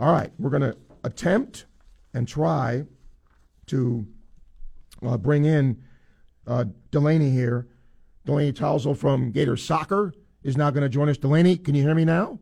All 0.00 0.10
right, 0.10 0.32
we're 0.38 0.48
going 0.48 0.62
to 0.62 0.78
attempt 1.04 1.66
and 2.14 2.26
try 2.26 2.86
to 3.66 4.06
uh, 5.06 5.18
bring 5.18 5.44
in 5.44 5.82
uh, 6.46 6.64
Delaney 6.90 7.30
here. 7.30 7.68
Delaney 8.24 8.54
Talzo 8.54 8.96
from 8.96 9.30
Gator 9.30 9.58
Soccer 9.58 10.14
is 10.42 10.56
now 10.56 10.70
going 10.70 10.84
to 10.84 10.88
join 10.88 11.10
us. 11.10 11.18
Delaney, 11.18 11.58
can 11.58 11.74
you 11.74 11.82
hear 11.82 11.94
me 11.94 12.06
now? 12.06 12.38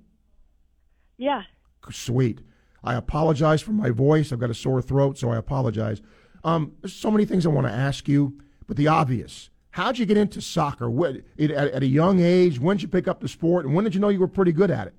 Yeah. 1.17 1.43
Sweet. 1.91 2.43
I 2.85 2.95
apologize 2.95 3.61
for 3.61 3.73
my 3.73 3.91
voice. 3.91 4.33
I've 4.33 4.39
got 4.39 4.51
a 4.51 4.55
sore 4.55 4.81
throat, 4.81 5.19
so 5.19 5.31
I 5.31 5.37
apologize. 5.37 6.01
Um, 6.45 6.75
there's 6.81 6.95
so 6.95 7.11
many 7.11 7.25
things 7.25 7.45
I 7.45 7.49
want 7.49 7.67
to 7.67 7.73
ask 7.73 8.07
you, 8.07 8.39
but 8.69 8.77
the 8.77 8.87
obvious. 8.87 9.51
How'd 9.73 9.99
you 9.99 10.07
get 10.07 10.17
into 10.17 10.41
soccer? 10.41 10.89
What, 10.89 11.17
at, 11.41 11.51
at 11.51 11.83
a 11.83 11.87
young 11.87 12.21
age, 12.21 12.61
when 12.61 12.77
did 12.77 12.83
you 12.83 12.89
pick 12.89 13.09
up 13.09 13.19
the 13.19 13.27
sport, 13.27 13.67
and 13.67 13.75
when 13.75 13.83
did 13.83 13.97
you 13.97 14.01
know 14.01 14.11
you 14.11 14.21
were 14.21 14.29
pretty 14.29 14.53
good 14.53 14.71
at 14.71 14.87
it? 14.87 14.95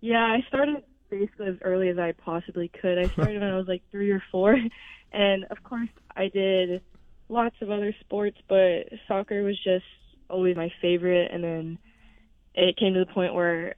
Yeah, 0.00 0.18
I 0.24 0.44
started 0.48 0.76
basically 1.10 1.48
as 1.48 1.56
early 1.62 1.88
as 1.88 1.98
I 1.98 2.12
possibly 2.24 2.70
could. 2.80 2.98
I 2.98 3.10
started 3.12 3.40
when 3.40 3.50
I 3.50 3.56
was 3.56 3.68
like 3.68 3.82
three 3.90 4.10
or 4.10 4.22
four, 4.30 4.56
and 5.12 5.44
of 5.50 5.62
course 5.62 5.88
I 6.16 6.28
did 6.28 6.82
lots 7.28 7.56
of 7.60 7.70
other 7.70 7.94
sports, 8.00 8.38
but 8.48 8.84
soccer 9.08 9.42
was 9.42 9.58
just 9.62 9.84
always 10.28 10.56
my 10.56 10.70
favorite. 10.80 11.30
And 11.32 11.44
then 11.44 11.78
it 12.54 12.76
came 12.76 12.94
to 12.94 13.00
the 13.00 13.12
point 13.12 13.34
where 13.34 13.74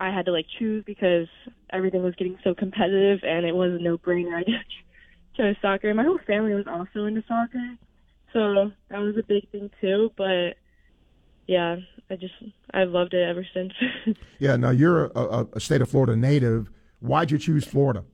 I 0.00 0.10
had 0.14 0.26
to 0.26 0.32
like 0.32 0.46
choose 0.58 0.84
because 0.86 1.26
everything 1.72 2.02
was 2.02 2.14
getting 2.16 2.38
so 2.44 2.54
competitive, 2.54 3.20
and 3.22 3.44
it 3.44 3.54
was 3.54 3.72
a 3.72 3.82
no-brainer. 3.82 4.34
I 4.36 4.44
just 4.44 4.64
chose 5.36 5.56
soccer. 5.60 5.92
My 5.94 6.04
whole 6.04 6.20
family 6.26 6.54
was 6.54 6.66
also 6.66 7.06
into 7.06 7.22
soccer, 7.28 7.76
so 8.32 8.70
that 8.90 8.98
was 8.98 9.16
a 9.18 9.26
big 9.26 9.50
thing 9.50 9.70
too. 9.80 10.10
But 10.16 10.56
yeah, 11.48 11.76
I 12.10 12.16
just 12.16 12.34
I've 12.72 12.90
loved 12.90 13.14
it 13.14 13.26
ever 13.26 13.44
since. 13.52 13.72
yeah. 14.38 14.54
Now 14.56 14.70
you're 14.70 15.06
a, 15.06 15.46
a 15.54 15.60
state 15.60 15.80
of 15.80 15.88
Florida 15.88 16.14
native. 16.14 16.70
Why'd 17.00 17.30
you 17.30 17.38
choose 17.38 17.64
Florida? 17.64 18.04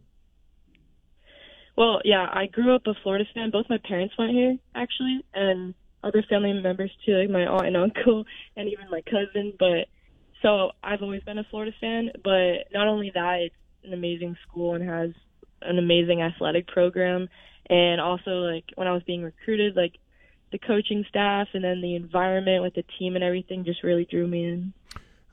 Well, 1.76 2.00
yeah, 2.04 2.28
I 2.32 2.46
grew 2.46 2.74
up 2.74 2.86
a 2.86 2.94
Florida 3.02 3.24
fan. 3.34 3.50
Both 3.50 3.66
my 3.68 3.78
parents 3.78 4.14
went 4.16 4.30
here 4.30 4.56
actually, 4.74 5.24
and 5.34 5.74
other 6.04 6.22
family 6.28 6.52
members 6.52 6.92
too, 7.04 7.12
like 7.16 7.28
my 7.28 7.44
aunt 7.44 7.66
and 7.66 7.76
uncle, 7.76 8.24
and 8.56 8.68
even 8.68 8.88
my 8.90 9.02
cousin. 9.02 9.52
But 9.58 9.88
so 10.40 10.70
I've 10.82 11.02
always 11.02 11.24
been 11.24 11.38
a 11.38 11.46
Florida 11.50 11.72
fan. 11.80 12.10
But 12.22 12.72
not 12.72 12.86
only 12.86 13.10
that, 13.14 13.40
it's 13.40 13.54
an 13.82 13.92
amazing 13.92 14.36
school 14.46 14.74
and 14.74 14.88
has 14.88 15.10
an 15.60 15.78
amazing 15.78 16.22
athletic 16.22 16.68
program. 16.68 17.28
And 17.68 18.00
also, 18.00 18.30
like 18.30 18.64
when 18.76 18.86
I 18.86 18.92
was 18.92 19.02
being 19.02 19.24
recruited, 19.24 19.74
like 19.74 19.94
the 20.54 20.58
coaching 20.64 21.04
staff 21.08 21.48
and 21.52 21.64
then 21.64 21.80
the 21.80 21.96
environment 21.96 22.62
with 22.62 22.74
the 22.74 22.84
team 22.96 23.16
and 23.16 23.24
everything 23.24 23.64
just 23.64 23.82
really 23.82 24.04
drew 24.04 24.24
me 24.24 24.44
in. 24.44 24.72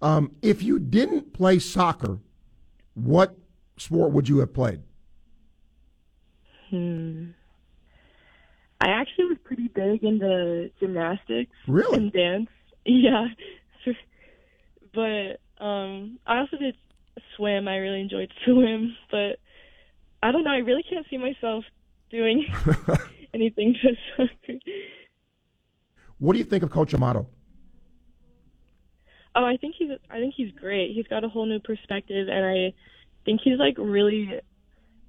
Um, 0.02 0.32
if 0.42 0.64
you 0.64 0.80
didn't 0.80 1.32
play 1.32 1.60
soccer, 1.60 2.18
what 2.96 3.38
sport 3.78 4.14
would 4.14 4.28
you 4.28 4.40
have 4.40 4.52
played? 4.52 4.82
Hmm. 6.72 7.26
I 8.82 8.88
actually 8.88 9.26
was 9.26 9.38
pretty 9.44 9.68
big 9.68 10.04
into 10.04 10.72
gymnastics 10.80 11.56
really? 11.68 11.98
and 11.98 12.12
dance. 12.12 12.50
Yeah. 12.84 13.28
but 14.92 15.40
um 15.64 16.18
I 16.26 16.40
also 16.40 16.58
did 16.58 16.76
swim. 17.38 17.68
I 17.68 17.76
really 17.76 18.02
enjoyed 18.02 18.32
swim, 18.44 18.98
but 19.12 19.38
I 20.24 20.32
don't 20.32 20.44
know, 20.44 20.50
I 20.50 20.58
really 20.66 20.82
can't 20.82 21.06
see 21.12 21.20
myself 21.20 21.64
doing 22.10 22.44
anything 23.36 23.76
to 23.84 23.90
soccer. 24.18 24.58
What 26.22 26.34
do 26.34 26.40
you 26.40 26.46
think 26.46 26.62
of 26.62 26.70
Coach 26.70 26.94
Amato? 26.94 27.26
Oh, 29.36 29.44
I 29.44 29.58
think 29.58 29.74
he's 29.76 29.90
I 30.12 30.20
think 30.20 30.36
he's 30.38 30.52
great. 30.52 30.92
He's 30.94 31.08
got 31.08 31.24
a 31.24 31.30
whole 31.30 31.48
new 31.48 31.60
perspective 31.60 32.28
and 32.30 32.46
I 32.46 32.74
think 33.26 33.42
he's 33.44 33.58
like 33.58 33.74
really 33.80 34.40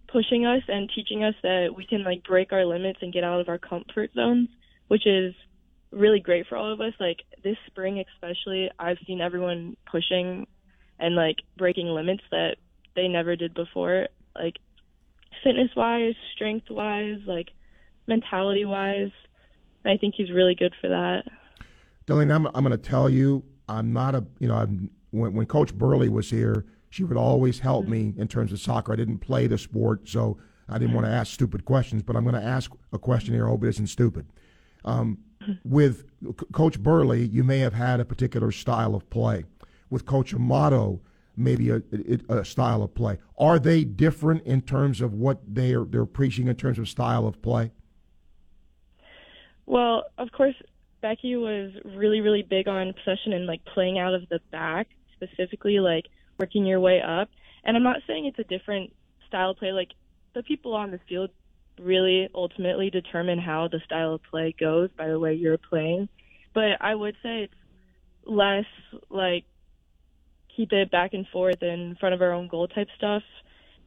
pushing 0.09 0.47
us 0.47 0.63
and 0.69 0.91
teaching 0.95 1.23
us 1.23 1.35
that 1.43 1.75
we 1.77 1.85
can 1.85 2.03
like 2.03 2.25
break 2.25 2.51
our 2.55 2.65
limits 2.65 3.01
and 3.03 3.13
get 3.13 3.25
out 3.25 3.43
of 3.43 3.51
our 3.51 3.59
comfort 3.59 4.11
zones, 4.15 4.49
which 4.89 5.07
is 5.07 5.35
really 5.91 6.19
great 6.19 6.47
for 6.47 6.57
all 6.57 6.73
of 6.73 6.81
us. 6.81 6.95
Like 6.99 7.19
this 7.45 7.59
spring 7.67 8.03
especially, 8.15 8.71
I've 8.79 8.99
seen 9.07 9.21
everyone 9.21 9.77
pushing 9.91 10.47
and 10.99 11.15
like 11.15 11.41
breaking 11.59 11.89
limits 11.89 12.23
that 12.31 12.57
they 12.97 13.07
never 13.07 13.37
did 13.37 13.53
before. 13.53 14.09
Like 14.35 14.57
fitness 15.45 15.73
wise, 15.77 16.15
strength 16.35 16.71
wise, 16.71 17.19
like 17.27 17.49
mentality 18.07 18.65
wise. 18.65 19.11
I 19.85 19.97
think 19.97 20.15
he's 20.17 20.31
really 20.31 20.55
good 20.55 20.75
for 20.81 20.89
that. 20.89 21.25
Delaney, 22.07 22.33
I'm, 22.33 22.47
I'm 22.47 22.65
going 22.65 22.71
to 22.71 22.79
tell 22.79 23.09
you, 23.09 23.45
I'm 23.69 23.93
not 23.93 24.15
a, 24.15 24.25
you 24.39 24.49
know, 24.49 24.55
I'm, 24.55 24.91
when, 25.11 25.35
when 25.35 25.47
Coach 25.47 25.75
Burleigh 25.75 26.11
was 26.11 26.31
here, 26.31 26.65
she 26.91 27.05
would 27.05 27.17
always 27.17 27.59
help 27.59 27.87
me 27.87 28.13
in 28.17 28.29
terms 28.29 28.53
of 28.53 28.61
soccer. 28.61 28.93
I 28.93 28.97
didn't 28.97 29.19
play 29.19 29.47
the 29.47 29.57
sport, 29.57 30.09
so 30.09 30.39
I 30.69 30.79
didn't 30.79 30.95
want 30.95 31.07
to 31.07 31.13
ask 31.13 31.33
stupid 31.33 31.65
questions, 31.65 32.03
but 32.03 32.17
I'm 32.17 32.25
going 32.25 32.41
to 32.41 32.47
ask 32.47 32.71
a 32.93 32.99
question 32.99 33.35
here. 33.35 33.47
I 33.47 33.51
hope 33.51 33.65
it 33.65 33.69
isn't 33.69 33.87
stupid. 33.89 34.27
Um, 34.85 35.19
with 35.65 36.05
Coach 36.53 36.81
Burleigh, 36.81 37.17
you 37.17 37.45
may 37.45 37.59
have 37.59 37.75
had 37.75 38.01
a 38.01 38.05
particular 38.05 38.53
style 38.53 38.95
of 38.95 39.09
play. 39.11 39.45
With 39.91 40.07
Coach 40.07 40.35
Amato, 40.35 41.01
maybe 41.37 41.71
a, 41.71 41.83
a, 42.29 42.39
a, 42.39 42.45
style 42.45 42.83
of 42.83 42.95
play. 42.95 43.19
Are 43.39 43.59
they 43.59 43.85
different 43.85 44.45
in 44.45 44.63
terms 44.63 45.01
of 45.01 45.15
what 45.15 45.41
they're 45.47 45.85
they're 45.85 46.07
preaching 46.07 46.49
in 46.49 46.57
terms 46.57 46.79
of 46.79 46.89
style 46.89 47.27
of 47.27 47.41
play? 47.43 47.73
Well, 49.67 50.05
of 50.19 50.33
course, 50.33 50.55
Becky 51.01 51.37
was 51.37 51.73
really, 51.85 52.21
really 52.21 52.43
big 52.43 52.69
on 52.69 52.93
possession 52.93 53.33
and 53.33 53.47
like 53.47 53.65
playing 53.65 53.99
out 53.99 54.15
of 54.15 54.29
the 54.29 54.41
back, 54.51 54.89
specifically 55.15 55.81
like 55.81 56.07
working 56.39 56.65
your 56.67 56.81
way 56.81 57.01
up. 57.01 57.29
And 57.65 57.77
I'm 57.77 57.83
not 57.83 57.99
saying 58.07 58.27
it's 58.27 58.39
a 58.39 58.45
different 58.45 58.93
style 59.27 59.51
of 59.51 59.59
play. 59.59 59.73
Like 59.73 59.91
the 60.35 60.43
people 60.43 60.75
on 60.75 60.91
the 60.91 61.01
field 61.09 61.31
really 61.81 62.29
ultimately 62.35 62.91
determine 62.91 63.39
how 63.39 63.69
the 63.69 63.81
style 63.85 64.15
of 64.15 64.23
play 64.25 64.55
goes 64.59 64.91
by 64.97 65.09
the 65.09 65.19
way 65.19 65.35
you're 65.35 65.59
playing. 65.59 66.09
But 66.55 66.81
I 66.81 66.95
would 66.95 67.17
say 67.23 67.45
it's 67.45 67.55
less 68.25 68.67
like 69.11 69.45
keep 70.57 70.73
it 70.73 70.91
back 70.91 71.15
and 71.15 71.27
forth 71.29 71.63
in 71.63 71.97
front 71.99 72.15
of 72.15 72.23
our 72.23 72.33
own 72.33 72.49
goal 72.49 72.69
type 72.69 72.89
stuff. 72.97 73.23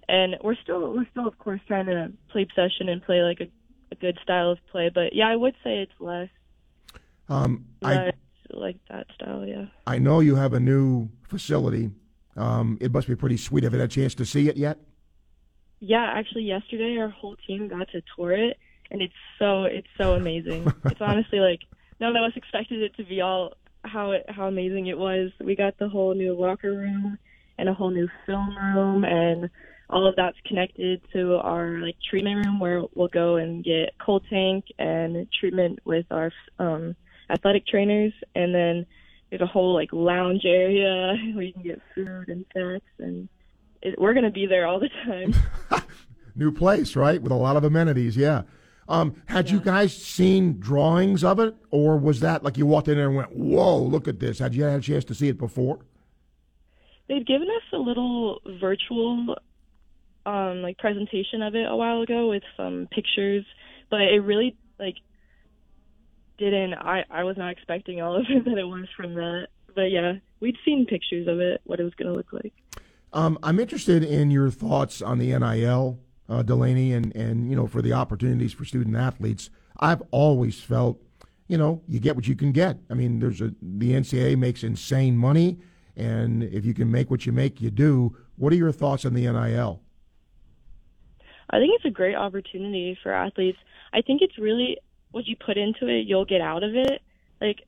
And 0.08 0.36
we're 0.44 0.56
still 0.64 0.94
we're 0.94 1.08
still 1.12 1.28
of 1.28 1.38
course 1.40 1.62
trying 1.68 1.88
to 1.88 2.12
play 2.30 2.46
possession 2.46 2.90
and 2.90 3.04
play 3.04 3.22
like 3.22 3.40
a 3.42 3.48
a 3.96 4.02
good 4.02 4.18
style 4.24 4.52
of 4.52 4.60
play. 4.72 4.90
But 4.94 5.14
yeah, 5.14 5.28
I 5.28 5.36
would 5.36 5.56
say 5.64 5.80
it's 5.80 6.00
less. 6.00 6.30
Um, 7.28 7.66
I 7.84 8.12
like 8.52 8.78
that 8.90 9.08
style. 9.16 9.46
Yeah. 9.46 9.66
I 9.88 9.98
know 9.98 10.20
you 10.20 10.36
have 10.36 10.54
a 10.54 10.60
new 10.60 11.10
facility. 11.28 11.92
Um, 12.38 12.78
it 12.82 12.92
must 12.92 13.08
be 13.08 13.16
pretty 13.16 13.38
sweet. 13.38 13.64
Have 13.64 13.74
you 13.74 13.80
had 13.80 13.90
a 13.90 13.94
chance 13.94 14.14
to 14.16 14.26
see 14.26 14.50
it 14.50 14.58
yet? 14.58 14.78
Yeah, 15.80 16.12
actually, 16.16 16.44
yesterday 16.44 16.98
our 16.98 17.10
whole 17.10 17.36
team 17.48 17.68
got 17.68 17.90
to 17.90 18.02
tour 18.16 18.32
it, 18.32 18.58
and 18.92 19.02
it's 19.02 19.14
so 19.40 19.64
it's 19.64 19.88
so 19.98 20.14
amazing. 20.14 20.72
it's 20.86 21.02
honestly 21.02 21.40
like 21.40 21.62
none 22.00 22.16
of 22.16 22.24
us 22.24 22.32
expected 22.36 22.82
it 22.82 22.96
to 22.98 23.04
be 23.04 23.22
all 23.22 23.54
how 23.84 24.12
it, 24.12 24.26
how 24.30 24.48
amazing 24.48 24.88
it 24.88 24.98
was. 24.98 25.32
We 25.44 25.56
got 25.56 25.78
the 25.78 25.90
whole 25.90 26.14
new 26.14 26.34
locker 26.34 26.72
room 26.72 27.18
and 27.58 27.70
a 27.70 27.74
whole 27.74 27.92
new 27.92 28.10
film 28.26 28.56
room 28.58 29.04
and 29.04 29.50
all 29.90 30.08
of 30.08 30.16
that's 30.16 30.38
connected 30.46 31.02
to 31.14 31.36
our 31.36 31.80
like 31.80 31.96
treatment 32.10 32.46
room 32.46 32.60
where 32.60 32.84
we'll 32.96 33.08
go 33.08 33.36
and 33.36 33.64
get 33.64 33.94
cold 34.04 34.24
tank 34.30 34.66
and 34.80 35.28
treatment 35.40 35.80
with 35.86 36.06
our 36.12 36.32
um, 36.60 36.96
athletic 37.30 37.68
trainers, 37.68 38.14
and 38.36 38.54
then 38.54 38.86
there's 39.30 39.42
a 39.42 39.46
whole 39.46 39.74
like 39.74 39.90
lounge 39.92 40.44
area 40.46 41.16
where 41.34 41.44
you 41.44 41.54
can 41.54 41.64
get 41.64 41.82
food 41.94 42.30
and 42.30 42.46
snacks, 42.52 42.86
and 43.00 43.30
it, 43.82 44.00
we're 44.00 44.14
gonna 44.14 44.32
be 44.32 44.46
there 44.46 44.66
all 44.66 44.80
the 44.80 44.90
time. 45.06 45.34
New 46.36 46.52
place, 46.52 46.96
right? 46.96 47.22
With 47.22 47.32
a 47.32 47.36
lot 47.36 47.56
of 47.56 47.64
amenities, 47.64 48.18
yeah. 48.18 48.44
Um, 48.88 49.22
had 49.28 49.48
yeah. 49.48 49.54
you 49.54 49.60
guys 49.62 49.96
seen 49.96 50.60
drawings 50.60 51.24
of 51.24 51.40
it, 51.40 51.56
or 51.72 51.98
was 51.98 52.20
that 52.20 52.44
like 52.44 52.58
you 52.58 52.66
walked 52.66 52.88
in 52.88 52.98
there 52.98 53.08
and 53.08 53.16
went, 53.16 53.36
"Whoa, 53.36 53.78
look 53.78 54.08
at 54.08 54.20
this"? 54.20 54.40
Had 54.40 54.54
you 54.56 54.64
had 54.64 54.80
a 54.80 54.82
chance 54.82 55.06
to 55.06 55.16
see 55.16 55.28
it 55.28 55.38
before? 55.38 55.80
They've 57.08 57.26
given 57.26 57.48
us 57.50 57.64
a 57.72 57.78
little 57.78 58.42
virtual 58.60 59.36
um 60.26 60.62
like 60.62 60.78
presentation 60.78 61.42
of 61.42 61.56
it 61.56 61.70
a 61.70 61.76
while 61.76 62.02
ago 62.02 62.30
with 62.30 62.44
some 62.58 62.88
pictures, 62.92 63.46
but 63.90 64.02
it 64.02 64.22
really 64.22 64.56
like 64.80 64.96
didn't 66.38 66.74
I 66.74 67.04
I 67.10 67.24
was 67.24 67.38
not 67.38 67.52
expecting 67.52 68.02
all 68.02 68.16
of 68.16 68.26
it 68.30 68.46
that 68.46 68.58
it 68.58 68.66
was 68.66 68.88
from 68.96 69.16
that. 69.16 69.48
But 69.74 69.92
yeah, 69.92 70.14
we'd 70.40 70.58
seen 70.64 70.86
pictures 70.86 71.28
of 71.28 71.40
it, 71.40 71.62
what 71.66 71.80
it 71.80 71.84
was 71.84 71.94
going 71.96 72.08
to 72.08 72.16
look 72.16 72.32
like. 72.32 72.54
Um, 73.12 73.38
I'm 73.44 73.60
interested 73.60 74.04
in 74.04 74.32
your 74.32 74.50
thoughts 74.50 75.02
on 75.02 75.20
the 75.20 75.38
NIL, 75.38 76.00
uh, 76.30 76.44
Delaney, 76.44 76.94
and 76.94 77.16
and 77.16 77.50
you 77.50 77.56
know 77.56 77.68
for 77.68 77.82
the 77.82 77.94
opportunities 77.94 78.54
for 78.54 78.66
student 78.66 78.96
athletes. 78.96 79.50
I've 79.78 80.02
always 80.12 80.62
felt, 80.62 81.02
you 81.48 81.58
know, 81.58 81.82
you 81.88 82.00
get 82.00 82.16
what 82.16 82.28
you 82.28 82.36
can 82.36 82.52
get. 82.52 82.78
I 82.90 82.94
mean, 82.94 83.20
there's 83.20 83.42
a 83.42 83.54
the 83.62 83.94
NCAA 83.94 84.38
makes 84.38 84.64
insane 84.64 85.18
money, 85.18 85.60
and 85.96 86.44
if 86.44 86.66
you 86.66 86.74
can 86.74 86.92
make 86.92 87.10
what 87.10 87.26
you 87.26 87.32
make, 87.32 87.62
you 87.62 87.72
do. 87.72 88.16
What 88.38 88.52
are 88.52 88.58
your 88.58 88.72
thoughts 88.72 89.06
on 89.06 89.14
the 89.14 89.22
NIL? 89.22 89.82
I 91.50 91.58
think 91.58 91.74
it's 91.76 91.86
a 91.86 91.90
great 91.90 92.16
opportunity 92.16 92.98
for 93.02 93.12
athletes. 93.12 93.58
I 93.94 94.02
think 94.02 94.22
it's 94.22 94.38
really 94.38 94.78
what 95.12 95.26
you 95.26 95.36
put 95.36 95.58
into 95.58 95.88
it, 95.88 96.06
you'll 96.08 96.26
get 96.26 96.42
out 96.42 96.64
of 96.64 96.76
it. 96.76 97.02
Like 97.40 97.60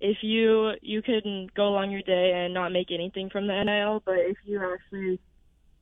if 0.00 0.18
you 0.22 0.72
you 0.82 1.02
can 1.02 1.48
go 1.54 1.68
along 1.68 1.90
your 1.90 2.02
day 2.02 2.32
and 2.34 2.54
not 2.54 2.72
make 2.72 2.90
anything 2.90 3.30
from 3.30 3.46
the 3.46 3.64
NIL, 3.64 4.02
but 4.04 4.16
if 4.18 4.36
you 4.44 4.60
actually 4.62 5.20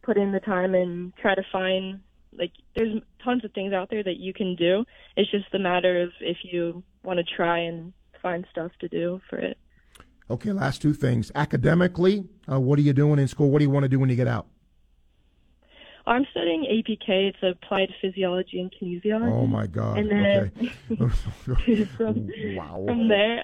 put 0.02 0.17
in 0.17 0.32
the 0.32 0.41
time 0.41 0.75
and 0.75 1.14
try 1.17 1.35
to 1.35 1.43
find 1.50 2.00
like 2.38 2.52
there's 2.75 3.00
tons 3.23 3.44
of 3.44 3.52
things 3.52 3.73
out 3.73 3.90
there 3.90 4.02
that 4.02 4.17
you 4.17 4.32
can 4.32 4.56
do. 4.56 4.85
It's 5.17 5.31
just 5.31 5.55
a 5.55 5.58
matter 5.58 6.02
of 6.02 6.11
if 6.20 6.38
you 6.43 6.82
want 7.02 7.19
to 7.19 7.25
try 7.25 7.58
and 7.58 7.93
find 8.20 8.47
stuff 8.50 8.73
to 8.81 8.88
do 8.88 9.20
for 9.31 9.38
it. 9.38 9.58
Okay, 10.31 10.52
last 10.52 10.81
two 10.81 10.94
things. 10.94 11.31
Academically, 11.35 12.25
uh, 12.50 12.58
what 12.58 12.79
are 12.79 12.82
you 12.82 12.93
doing 12.93 13.19
in 13.19 13.29
school? 13.29 13.50
What 13.50 13.58
do 13.58 13.64
you 13.64 13.70
want 13.70 13.85
to 13.85 13.88
do 13.88 13.99
when 13.99 14.08
you 14.08 14.17
get 14.17 14.29
out? 14.29 14.47
I'm 16.06 16.27
studying 16.31 16.65
APK. 16.65 17.31
It's 17.31 17.39
applied 17.43 17.89
physiology 18.01 18.61
and 18.61 18.71
kinesiology. 18.73 19.33
Oh 19.33 19.47
my 19.47 19.67
God! 19.67 19.99
And 19.99 20.11
then 20.11 20.53
okay. 21.01 21.85
from, 21.97 22.29
wow. 22.56 22.85
from 22.87 23.09
there, 23.09 23.43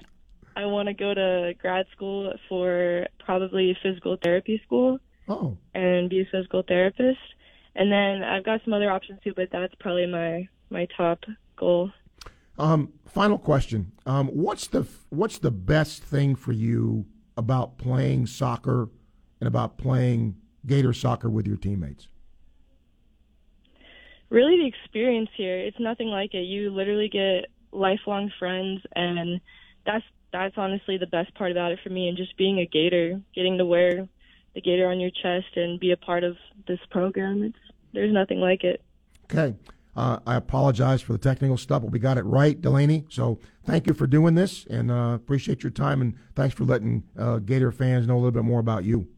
I 0.55 0.65
want 0.65 0.87
to 0.87 0.93
go 0.93 1.13
to 1.13 1.53
grad 1.59 1.85
school 1.95 2.33
for 2.47 3.07
probably 3.19 3.75
physical 3.81 4.17
therapy 4.21 4.61
school 4.65 4.99
Oh, 5.27 5.57
and 5.73 6.09
be 6.09 6.21
a 6.21 6.25
physical 6.31 6.63
therapist. 6.67 7.19
And 7.75 7.91
then 7.91 8.23
I've 8.23 8.43
got 8.43 8.61
some 8.65 8.73
other 8.73 8.91
options 8.91 9.19
too, 9.23 9.33
but 9.35 9.49
that's 9.51 9.73
probably 9.79 10.05
my 10.05 10.47
my 10.69 10.87
top 10.97 11.19
goal. 11.57 11.91
um, 12.57 12.93
final 13.05 13.37
question. 13.37 13.91
Um, 14.05 14.27
what's 14.27 14.67
the 14.67 14.85
what's 15.09 15.39
the 15.39 15.51
best 15.51 16.03
thing 16.03 16.35
for 16.35 16.51
you 16.51 17.05
about 17.37 17.77
playing 17.77 18.27
soccer 18.27 18.89
and 19.39 19.47
about 19.47 19.77
playing 19.77 20.35
Gator 20.65 20.93
soccer 20.93 21.29
with 21.29 21.47
your 21.47 21.57
teammates? 21.57 22.07
Really, 24.31 24.57
the 24.57 24.65
experience 24.65 25.29
here, 25.35 25.59
it's 25.59 25.79
nothing 25.79 26.07
like 26.07 26.33
it. 26.33 26.43
You 26.43 26.71
literally 26.71 27.09
get 27.09 27.51
lifelong 27.71 28.31
friends, 28.39 28.81
and 28.95 29.41
that's 29.85 30.05
that's 30.31 30.55
honestly 30.57 30.97
the 30.97 31.05
best 31.07 31.35
part 31.35 31.51
about 31.51 31.73
it 31.73 31.79
for 31.83 31.89
me. 31.89 32.07
And 32.07 32.17
just 32.17 32.37
being 32.37 32.59
a 32.59 32.65
Gator, 32.65 33.21
getting 33.35 33.57
to 33.57 33.65
wear 33.65 34.07
the 34.55 34.61
Gator 34.61 34.89
on 34.89 35.01
your 35.01 35.11
chest 35.11 35.57
and 35.57 35.79
be 35.79 35.91
a 35.91 35.97
part 35.97 36.23
of 36.23 36.37
this 36.65 36.79
program, 36.89 37.43
it's 37.43 37.57
there's 37.93 38.13
nothing 38.13 38.39
like 38.39 38.63
it. 38.63 38.81
Okay. 39.25 39.53
Uh, 39.93 40.19
I 40.25 40.35
apologize 40.35 41.01
for 41.01 41.11
the 41.11 41.19
technical 41.19 41.57
stuff, 41.57 41.81
but 41.81 41.91
we 41.91 41.99
got 41.99 42.17
it 42.17 42.23
right, 42.23 42.59
Delaney. 42.59 43.03
So 43.09 43.39
thank 43.65 43.87
you 43.87 43.93
for 43.93 44.07
doing 44.07 44.35
this, 44.35 44.65
and 44.67 44.89
uh, 44.89 45.11
appreciate 45.13 45.63
your 45.63 45.71
time, 45.71 45.99
and 45.99 46.15
thanks 46.33 46.55
for 46.55 46.63
letting 46.63 47.03
uh, 47.19 47.39
Gator 47.39 47.73
fans 47.73 48.07
know 48.07 48.15
a 48.15 48.15
little 48.15 48.31
bit 48.31 48.45
more 48.45 48.61
about 48.61 48.85
you. 48.85 49.09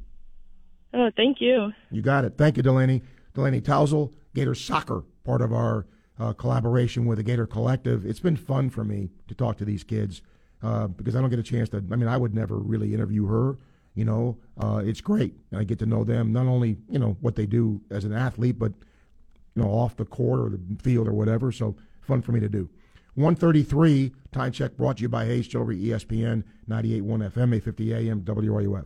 Oh, 0.91 1.11
thank 1.15 1.37
you. 1.39 1.71
You 1.91 2.01
got 2.01 2.25
it. 2.25 2.33
Thank 2.37 2.57
you, 2.57 2.63
Delaney. 2.63 3.03
Delaney 3.35 3.61
Tousell, 3.61 4.13
Gator 4.33 4.55
Soccer, 4.55 5.03
part 5.23 5.41
of 5.41 5.53
our 5.53 5.85
uh, 6.19 6.33
collaboration 6.33 7.05
with 7.05 7.17
the 7.17 7.23
Gator 7.23 7.47
Collective. 7.47 8.05
It's 8.05 8.19
been 8.19 8.37
fun 8.37 8.69
for 8.69 8.83
me 8.83 9.09
to 9.27 9.35
talk 9.35 9.57
to 9.57 9.65
these 9.65 9.83
kids 9.83 10.21
uh, 10.61 10.87
because 10.87 11.15
I 11.15 11.21
don't 11.21 11.29
get 11.29 11.39
a 11.39 11.43
chance 11.43 11.69
to. 11.69 11.77
I 11.77 11.95
mean, 11.95 12.07
I 12.07 12.17
would 12.17 12.33
never 12.33 12.57
really 12.57 12.93
interview 12.93 13.25
her. 13.27 13.57
You 13.95 14.05
know, 14.05 14.37
uh, 14.59 14.81
it's 14.83 15.01
great. 15.01 15.35
And 15.51 15.59
I 15.59 15.63
get 15.63 15.79
to 15.79 15.85
know 15.85 16.03
them, 16.03 16.33
not 16.33 16.47
only, 16.47 16.77
you 16.89 16.97
know, 16.97 17.17
what 17.21 17.35
they 17.35 17.45
do 17.45 17.81
as 17.91 18.05
an 18.05 18.13
athlete, 18.13 18.57
but, 18.57 18.71
you 19.55 19.61
know, 19.61 19.69
off 19.69 19.95
the 19.95 20.05
court 20.05 20.39
or 20.39 20.49
the 20.49 20.59
field 20.81 21.07
or 21.07 21.13
whatever. 21.13 21.51
So 21.51 21.75
fun 22.01 22.21
for 22.21 22.31
me 22.31 22.39
to 22.39 22.49
do. 22.49 22.69
133, 23.15 24.11
time 24.31 24.51
check 24.51 24.75
brought 24.75 24.97
to 24.97 25.03
you 25.03 25.09
by 25.09 25.25
Hayes 25.25 25.47
Jewelry, 25.47 25.77
ESPN, 25.77 26.43
98.1 26.67 27.03
FM, 27.03 27.55
850 27.55 27.93
AM, 27.93 28.21
WRUF. 28.21 28.85